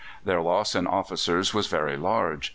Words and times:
Their 0.25 0.41
loss 0.41 0.73
in 0.73 0.87
officers 0.87 1.53
was 1.53 1.67
very 1.67 1.95
large. 1.95 2.49